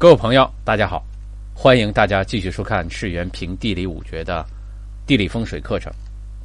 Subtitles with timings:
[0.00, 1.04] 各位朋友，大家好，
[1.52, 4.46] 欢迎大家继续收看世源评地理五绝的
[5.08, 5.92] 地理风水课程，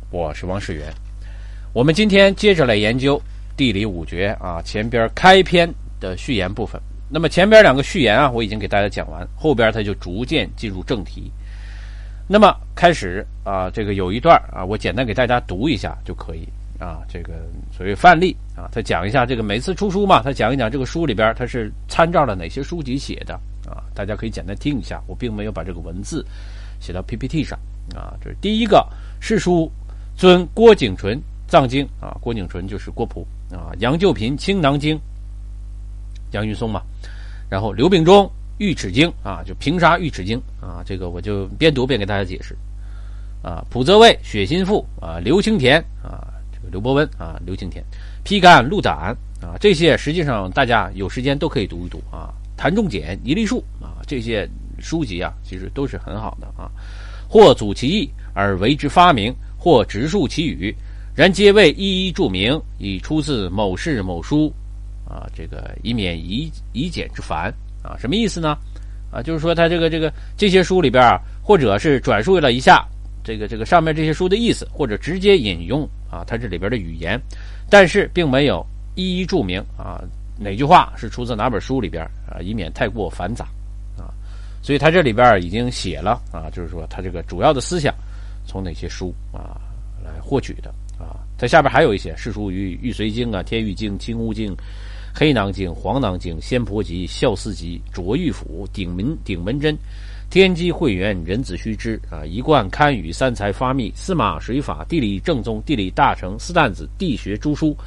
[0.10, 0.92] 我是王世元。
[1.72, 3.22] 我们今天接着来研究
[3.56, 6.82] 地理五绝啊，前边开篇的序言部分。
[7.08, 11.32] 那么前边两个序言啊，我已经给大家讲完，后边它就逐渐进入正题。
[12.28, 16.50] 那么开始啊，这个有一段啊，我简单给大家读一下就可以
[16.84, 17.02] 啊。
[17.08, 17.34] 这个
[17.72, 23.34] 所谓范例啊，他讲一下这个每次出书嘛，他讲一讲这个书里边他是参照了哪些书籍写的
[23.68, 25.02] 啊，大家可以简单听一下。
[25.08, 26.26] 我并没有把这个文字
[26.80, 27.58] 写到 PPT 上
[27.96, 28.14] 啊。
[28.22, 28.86] 这是第一个
[29.20, 29.72] 世书
[30.18, 35.00] 尊郭景纯藏经啊，郭景纯就是郭璞啊，杨旧平青囊经。
[36.32, 36.82] 杨云松嘛，
[37.48, 38.26] 然后刘秉忠
[38.58, 42.58] 《玉齿经》啊，就平沙《玉齿经》啊，这个我就边读边给大家解释
[43.44, 43.64] 啊。
[43.70, 46.23] 蒲泽卫《血心赋》啊，刘清田啊，
[46.74, 47.84] 刘伯温啊，刘清田
[48.24, 52.34] 《披肝鹿胆》啊，这些实际上大家有时间都可以读一读啊。
[52.58, 56.72] 谭仲简《一粒树》啊，这些书籍啊，其实都是很好的啊。
[57.30, 60.74] 或祖其意而为之发明，或直述其语，
[61.16, 64.52] 然皆为一一注明，以出自某事某书。
[65.08, 68.58] 啊，这个以免以以简之繁啊，什么意思呢？
[69.12, 71.04] 啊，就是说他这个这个这些书里边，
[71.44, 72.84] 或者是转述了一下
[73.24, 77.20] 这个这个上面这些书的意思，或者直接引用啊，它这里边的语言，
[77.70, 78.64] 但是并没有
[78.96, 80.00] 一一注明啊
[80.38, 83.46] 哪句话是出自哪本书里边啊，以免太过繁杂
[83.98, 84.14] 啊。
[84.62, 87.94] 所以他这里边已经写了啊，就是说他这个主要的思想
[88.46, 89.58] 从哪些书啊
[90.04, 91.18] 来获取的啊。
[91.38, 94.54] 在下边还有一些《世书》于《玉髓经》啊，《天玉经》《金乌经》。
[95.16, 99.78] 黑囊经、黄囊经、仙婆集、孝思集、卓玉府、顶门顶门针、
[100.34, 107.78] 天机会元、人子须知啊，一贯堪舆、三才发密、司马水法、地理正宗、地理大成、四旦子、地学诸书，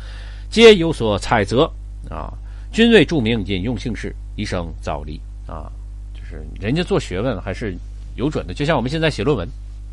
[0.49, 1.69] 皆有所采择
[2.09, 2.33] 啊。
[2.71, 5.73] 均为著名引用姓氏，一生早离啊。
[6.15, 7.77] 就是人家做学问还是
[8.15, 9.49] 有准的，就像我们现在写论文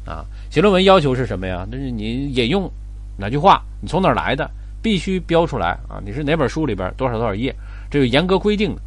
[0.05, 1.67] 啊，写论文要求是什么呀？
[1.71, 2.71] 那是你引用
[3.17, 4.47] 哪句话，你从哪儿来的？
[4.79, 5.99] 必须标出来啊！
[6.05, 7.55] 你是哪本书里边多少多少页？
[7.89, 8.81] 这有严格规定的。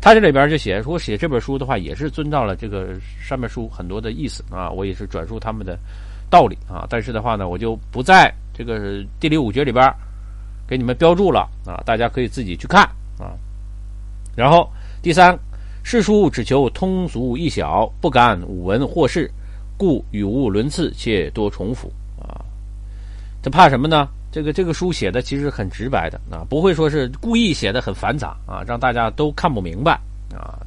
[0.00, 4.70] 他这里边就写说，写这本书的话，也是遵照了这个上面书很多的意思啊。
[4.70, 5.78] 我也是转述他们的
[6.30, 6.86] 道理啊。
[6.88, 9.84] 但是的话呢，我就不在这个地理五诀里边
[10.66, 11.82] 给你们标注了啊。
[11.84, 12.82] 大家可以自己去看
[13.18, 13.36] 啊。
[14.34, 14.66] 然后
[15.02, 15.38] 第三，
[15.82, 19.30] 世书只求通俗易晓，不敢武文或事，
[19.76, 22.40] 故语无伦次，且多重复啊。
[23.42, 24.08] 他怕什么呢？
[24.32, 29.92] 这个这个书写的其实很直白的啊，不会说是故意写的很繁杂啊，让大家都看不明白
[30.32, 30.58] 啊。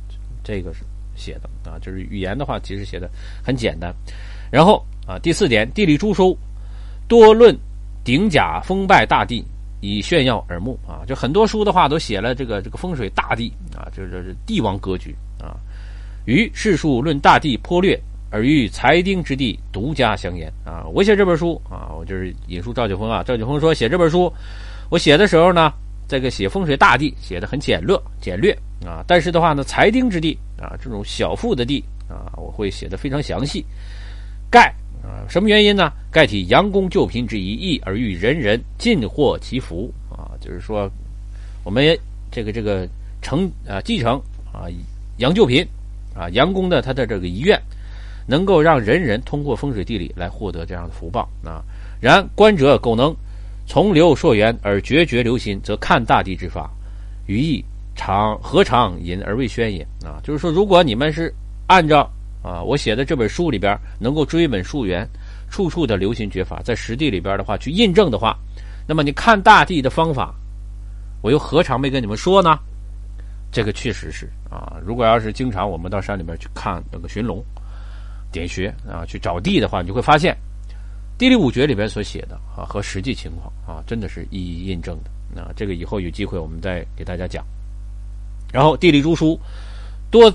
[0.43, 0.81] 这个是
[1.15, 3.09] 写的啊，就是语言的话，其实写的
[3.41, 3.93] 很简单。
[4.51, 6.37] 然后啊，第四点，地理诸书
[7.07, 7.57] 多论
[8.03, 9.45] 顶甲封败大地，
[9.79, 11.07] 以炫耀耳目啊。
[11.07, 15.55] 就很多书的话都写了这个这个风水大地啊，就是帝王格局啊。
[16.25, 17.97] 于世数论大地颇略。
[18.33, 20.83] 而与裁丁之地独家相言啊！
[20.91, 23.21] 我写这本书啊，我就是引述赵九峰啊。
[23.21, 24.33] 赵九峰说写这本书，
[24.89, 25.71] 我写的时候呢，
[26.07, 28.51] 这个写风水大地写的很简略简略
[28.83, 29.05] 啊。
[29.05, 33.63] 但是的话呢，裁丁之地啊，这种小富的地啊，我会写的非常详细。
[34.49, 34.73] 盖
[35.03, 35.91] 啊，什么原因呢？
[36.11, 40.33] 盖体阳公救贫之一义，而欲人人尽获其福啊。
[40.41, 40.89] 就是说，
[41.63, 41.95] 我们
[42.31, 42.89] 这个这个
[43.21, 44.19] 承啊继承
[44.51, 44.65] 啊
[45.17, 45.63] 杨救贫
[46.15, 47.61] 啊杨公的他的这个遗愿。
[48.25, 51.61] 能够让人人通过风水地理来获得这样的福报啊！
[51.99, 53.15] 然观者苟能
[53.65, 56.69] 从流溯源而决绝留心，则看大地之法，
[57.27, 57.63] 于意
[57.95, 60.19] 常何尝隐而未宣也啊！
[60.23, 61.33] 就是说，如果你们是
[61.67, 62.09] 按照
[62.41, 65.07] 啊我写的这本书里边能够追本溯源，
[65.49, 68.37] 处处的留心诀法，在实地里边的话去印证的话，
[68.87, 70.33] 那么你看大地的方法，
[71.21, 72.57] 我又何尝没跟你们说呢？
[73.51, 74.77] 这个确实是啊！
[74.83, 77.43] 如果要是经常我们到山里边去看那个寻龙。
[78.33, 80.35] 点穴啊，去找地的话，你就会发现，
[81.17, 85.11] 地理五诀里边所写的啊，和实际情况啊，真的是一一印证的。
[85.35, 87.45] 那这个以后有机会我们再给大家讲。
[88.51, 89.39] 然后地理诸书
[90.11, 90.31] 多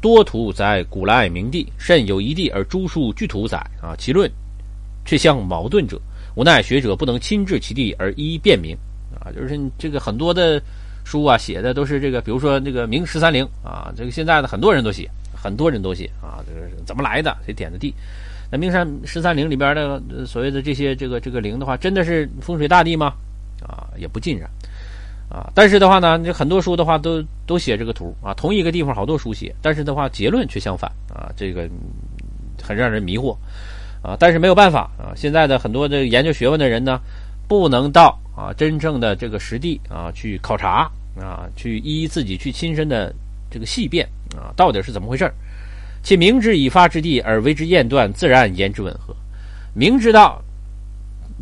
[0.00, 4.30] 多图载古来名地，甚有一地而诸书具图载啊，其论
[5.04, 6.00] 却相矛盾者，
[6.36, 8.76] 无奈学者不能亲至其地而一一辨明
[9.18, 9.32] 啊。
[9.32, 10.62] 就是这个很多的
[11.08, 15.08] 书啊，写的都是这个，比如说那个明十三陵啊，这个现在的很多人都写。
[15.40, 17.36] 很多人都写啊，这个怎么来的？
[17.46, 17.94] 谁点的地？
[18.50, 23.14] 那名山十三陵里边的所谓的这些这个这个陵的话，真的是风水大地吗？
[23.62, 24.50] 啊，也不尽然
[25.30, 25.48] 啊。
[25.54, 31.70] 但是的话呢，这很多书的话都都写这个图啊，同一个地方好多书写，但是的话结论却相反啊，这个
[32.60, 33.32] 很让人迷惑
[34.02, 34.16] 啊。
[34.18, 37.00] 但是没有办法啊，现在的很多的研究学问的人呢，
[37.46, 40.88] 不能到啊真正的这个实地啊去考察
[41.20, 43.12] 啊，去一一自己去亲身的
[43.50, 45.34] 这个细辨啊，到底是怎么回事儿
[46.04, 49.14] 且明知已发之地而为之验断，自然言之吻合。
[49.74, 50.40] 明知道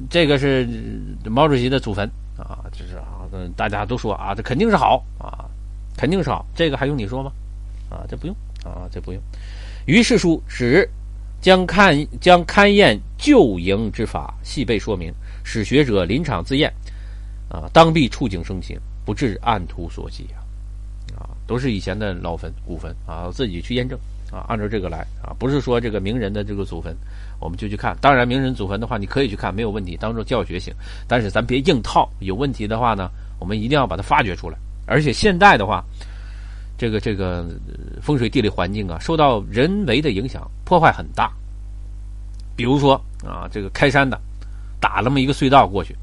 [0.08, 0.66] 这个是
[1.26, 5.44] 毛主席的祖坟啊，就是啊，大家都说啊，这肯定是好啊，
[5.96, 7.31] 肯定是好，这个还用你说吗？
[7.90, 8.34] 啊，这不用
[8.64, 9.20] 啊，这不用。
[9.84, 10.88] 于是书指
[11.40, 15.12] 将看将勘验旧营之法细备说明，
[15.44, 16.72] 使学者临场自验
[17.48, 20.43] 啊，当必触景生情，不至按图索骥啊。
[21.16, 23.98] 啊，都是以前的老坟古坟啊，自己去验证
[24.31, 26.94] 啊，按照这个来啊，不是说这个名人的这个祖坟
[27.38, 27.96] 我们就去看。
[28.00, 30.75] 当然，名人祖坟的话，你可以去看，没有问题，当做教学性。
[31.06, 33.08] 但是咱别硬套，有问题的话呢，
[33.38, 34.58] 我们一定要把它发掘出来。
[34.84, 35.82] 而且现在的话，
[36.76, 37.46] 这个这个
[38.02, 41.32] 风水地理环境啊，受到人为的影响，破坏很大。
[42.56, 44.20] 比如说啊，这个开山的
[44.81, 45.96] 打那么一个隧道过去，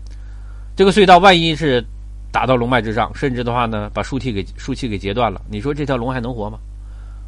[0.76, 1.84] 这个隧道万一是。
[2.34, 5.40] 打到龙脉之上，甚至的话呢，把树体给树气给截断了。
[5.48, 6.58] 你说这条龙还能活吗？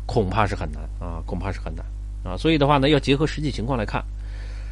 [0.07, 1.86] 恐怕是很难啊，恐怕是很难
[2.24, 2.36] 啊。
[2.36, 4.03] 所以的话呢，要结合实际情况来看。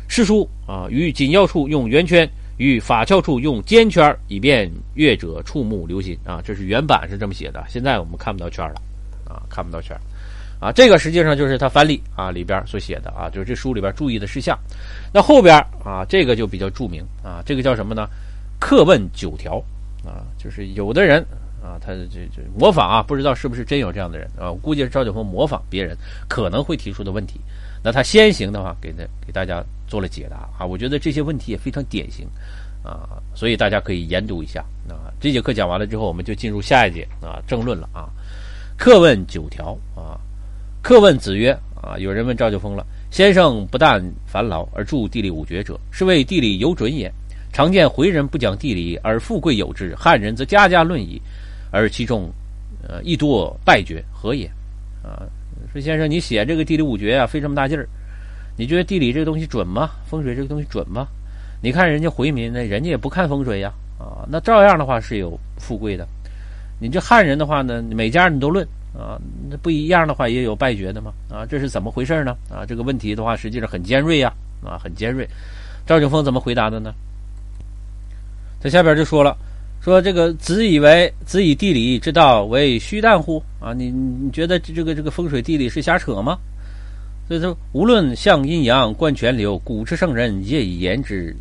[0.08, 2.28] 师书啊，于紧要处用圆圈，
[2.58, 6.42] 与法窍处用尖圈，以便阅者触目留心啊。
[6.44, 8.81] 这是原版是这么写的，现在我们看不到圈了
[9.31, 9.96] 啊，看不到圈
[10.60, 10.72] 啊。
[10.72, 14.58] 这个实际上就是他翻例啊里边所写的啊，就是这书里边注意的事项。
[15.14, 15.56] 那后边
[15.86, 18.10] 啊，这个就比较著名啊，这个叫什么呢？
[18.63, 19.62] 课问九条。
[20.06, 21.21] 啊，就是有的人
[21.62, 24.50] 啊，他这这模仿啊，不知道是不是真有这样的人啊？
[24.50, 25.98] 我估计是赵九峰模仿别人
[26.30, 27.39] 可能会提出的问题。
[27.83, 30.65] 那他先行的话，给他给大家做了解答啊。
[30.65, 32.25] 我觉得这些问题也非常典型
[32.83, 35.12] 啊，所以大家可以研读一下啊。
[35.19, 38.07] 这节课讲完了之后，我们就进入下一节啊，政论了啊。
[38.77, 40.19] 课问九条啊，
[40.81, 41.51] 课问子曰
[41.81, 47.10] 啊，有人问赵九峰了：先生不但烦劳而著地理五绝者，是为地理有准也？
[47.54, 51.22] 常见回人不讲地理而富贵有之，汉人则家家论矣，
[51.70, 52.28] 而其中，
[52.82, 54.48] 呃，亦多败绝，何也？
[55.04, 55.22] 啊，
[55.72, 57.88] 说先生，你写这个地理五绝啊，费这么大劲儿，
[58.58, 59.92] 你觉得地理这个东西准吗？
[60.08, 61.08] 风水这个东西准吗？
[61.62, 66.08] 你看人家回民呢，人家也不看风水呀，啊，那照样的话是有富贵的。
[66.80, 68.68] 你这汉人的话呢，每家你都论
[68.98, 72.36] 啊，那不一样的话也有败绝的嘛，啊，这是怎么回事呢？
[72.50, 74.34] 啊，这个问题的话实际上很尖锐呀，
[74.66, 75.30] 啊，很尖锐。
[75.86, 76.92] 赵景峰怎么回答的呢？
[78.63, 79.36] 在下边就说了，
[79.81, 83.44] 说这个子以为子以地理之道为虚诞乎？
[83.60, 86.38] 啊，你你觉得这个这个风水地理是瞎扯吗？
[87.27, 91.36] 所以说，无论向阴阳、观泉流，古之圣人业以言之。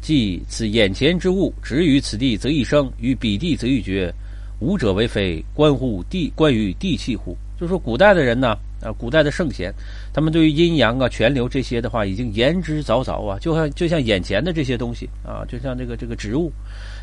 [0.00, 4.14] 即此眼前之物，止于此地则一生，于彼地则一绝。
[4.60, 7.36] 无者为非关乎地，关于地气乎？
[7.60, 8.56] 就说古代的人呢。
[8.82, 9.72] 啊，古代的圣贤，
[10.12, 16.50] 他们对于阴阳啊、泉流这些的话，已经言之凿凿啊，就像就像眼前的这些东西啊，就像这个这个植物，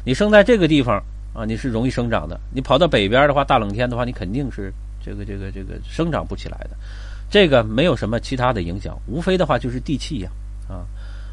[0.03, 1.01] 你生在这个地方
[1.33, 6.71] 啊，你是容易生长的；你跑到北边的话，大冷天的话，你肯定是这个这个这个生长不起来的。
[7.29, 10.31] 这个没有什么其他的影响，无非的话就是地气呀，
[10.67, 10.85] 啊，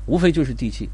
[0.07, 0.89] 无非就是地气。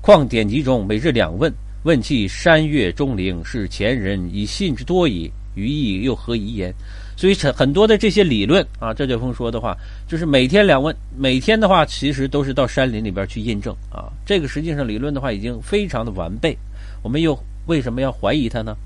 [0.00, 1.52] 况典籍中每日两问，
[1.82, 6.72] 问其山岳钟灵，是前人以信之多矣，余意又何疑焉？
[7.16, 9.76] 所以很很多的这些理论啊，赵九峰说的话，
[10.08, 14.12] 就是每天两问，每天的话其实都是到山林里边去印证啊。
[14.26, 16.56] 这个实际上理论的话已经非常的完备，
[17.02, 18.76] 我们又为什么要怀疑他呢？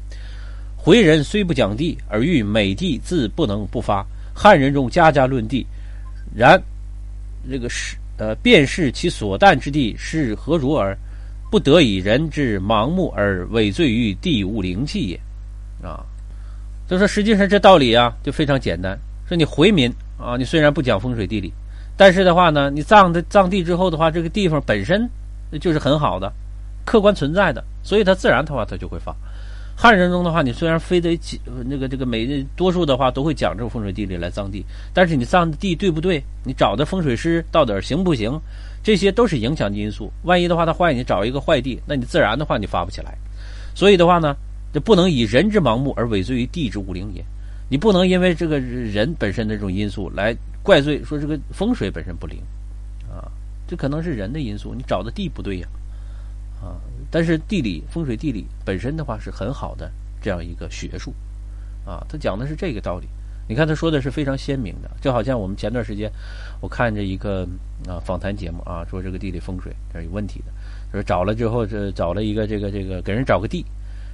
[0.77, 4.07] 回人虽不讲地，而欲美地自不能不发。
[4.35, 5.67] 汉人中家家论地，
[6.35, 6.63] 然
[7.51, 10.97] 这个是呃便是其所诞之地是何如耳？
[11.51, 15.19] 不得以人之盲目而委罪于地无灵气也
[15.83, 16.05] 啊。
[16.89, 18.99] 就说实际上这道理啊，就非常简单。
[19.29, 21.53] 说你回民啊，你虽然不讲风水地理，
[21.99, 25.07] 但是的话呢，你葬的葬地之后的话，这个地方本身
[25.61, 26.33] 就是很好的，
[26.87, 29.15] 客观存在的，所以它自然的话它就会发。
[29.77, 34.65] 汉人中的话，你虽然非得讲那个这个每多数的话都会讲这个风水地理来葬地，
[34.95, 36.25] 但是你葬的地对不对？
[36.43, 38.41] 你找的风水师到底行不行？
[38.83, 40.11] 这些都是影响因素。
[40.23, 43.15] 万一的话它坏，你找一个坏地，那你自然的话你发不起来。
[43.75, 44.35] 所以的话呢。
[44.73, 47.25] 这不能以人之盲目而委罪于地之无灵也，
[47.71, 52.39] 你不能因为这个人本身的这种因素来怪罪说这个风水本身不灵，
[53.11, 53.33] 啊，
[53.67, 55.69] 这可能是人的因素，你找的地不对呀，
[56.63, 56.77] 啊，
[57.11, 61.15] 但是地理风水地理本身的话是很好的这样一个学术，
[61.87, 63.07] 啊，他讲的是这个道理，
[63.49, 66.13] 你看他说的是非常鲜明的，就好像我们前段时间
[66.61, 67.49] 我看着一个
[67.87, 70.53] 啊访谈节目啊，说这个地理风水这有问题的，
[70.93, 73.65] 说找了之后这找了一个这个这个给人找个地。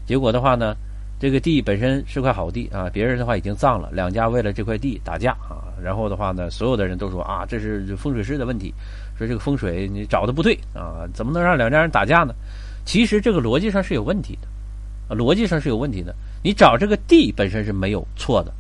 [0.07, 0.75] 结果的话呢，
[1.19, 8.73] 这个地本身是块好地啊，别人的话已经葬了，两家为了这块地打架啊，然后的话呢，所有的人都说啊，这是风水师的问题，
[9.17, 12.35] 说这个风水你找的不对啊，怎么能让两家人打架呢？
[12.85, 16.15] 其实这个逻辑上是有问题的，逻辑上是有问题的。
[16.43, 18.53] 你找这个地本身是没有错的，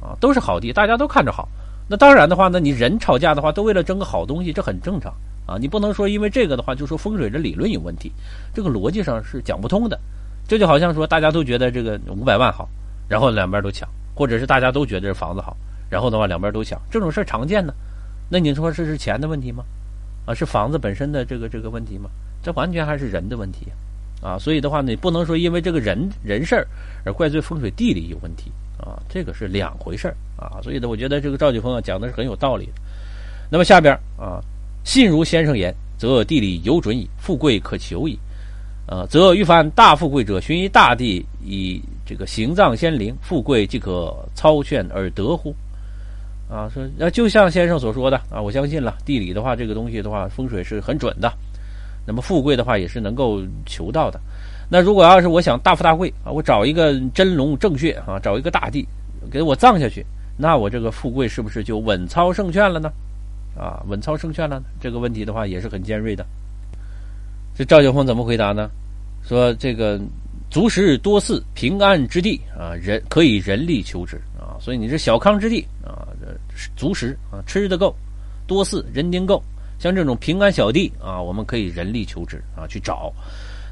[0.00, 1.48] 啊，都是好地，大家都看着好。
[1.88, 5.12] 那当然的话呢，你人吵架的话，都为了争个好东西，这很正常
[5.46, 5.56] 啊。
[5.58, 8.12] 你不能说因为这个的话，就说风水的理论有问题，
[8.54, 9.98] 这个逻辑上是讲不通的。
[10.48, 12.68] 这就好像说大家都觉得这个五百万好，
[13.08, 15.56] 然后两边都抢，或者是大家都觉得这房子好，
[15.90, 17.74] 然后的话两边都抢，这种事常见呢。
[18.28, 19.64] 那你说这是钱的问题吗？
[20.26, 22.10] 啊，是房子本身的这个这个问题吗？
[22.42, 23.66] 这完全还是人的问题
[24.22, 24.38] 啊。
[24.38, 26.66] 所以的话呢，你不能说因为这个人人事儿
[27.04, 28.52] 而怪罪风水地理有问题。
[28.78, 32.72] 啊，这个是两回事啊，所以呢，我觉得这个赵继峰啊讲的是很有道理的。
[33.50, 34.38] 那么下边啊，
[34.84, 38.18] 信如先生言，则地理有准矣，富贵可求矣。
[38.88, 45.52] 呃，则欲凡大富贵者，寻一大地，以这个行藏先灵，富贵即可操劝而得乎？
[46.48, 51.32] 啊，说那就像先生所说的啊，我相信了，地理的话，这个东西的话，风水是很准的。
[52.06, 54.20] 那么富贵的话，也是能够求到的。
[54.68, 58.86] 那如果要是我想大富大贵啊，我找一个真龙正穴啊，找一个大地
[59.28, 62.92] 给我葬下去，那我这个富贵是不是就稳操胜券了呢？
[63.58, 64.62] 啊，稳操胜券了？
[64.80, 66.24] 这个问题的话也是很尖锐的。
[67.56, 68.70] 这赵九峰怎么回答呢？
[69.26, 69.98] 说这个
[70.50, 76.06] 足食多似平安之地啊，人可以人力求之啊，所以你这小康之地啊，
[76.76, 77.96] 足食啊，吃的够，
[78.46, 79.42] 多似人丁够，
[79.78, 83.10] 像这种平安小地啊，我们可以人力求之啊，去找。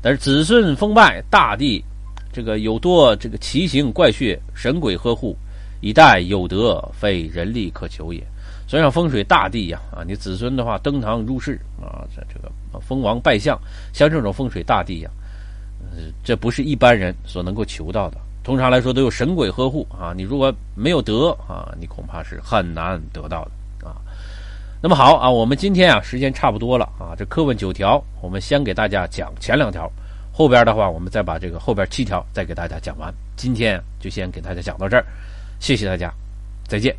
[0.01, 1.85] 但是子孙封拜大地，
[2.33, 5.37] 这个有多这个奇形怪穴神鬼呵护，
[5.83, 8.23] 以待有德，非人力可求也。
[8.67, 13.59] 所以像风水大地呀，啊，你子孙的话登堂入室啊，这这个封王拜相，
[13.93, 15.11] 像这种风水大地呀，
[16.25, 18.17] 这不是一般人所能够求到的。
[18.43, 23.97] 通常来说都有神鬼呵护啊，你如果没有德啊，你恐怕是很难得到的啊。
[24.83, 29.91] 那么好啊，我们今天啊时间差不多了啊，这课问九条，我们先给大家讲前两条，
[30.31, 33.13] 后边的话我们再把这个后边七条再给大家讲完。
[33.35, 35.05] 今天就先给大家讲到这儿，
[35.59, 36.13] 谢谢大家，
[36.67, 36.95] 再见。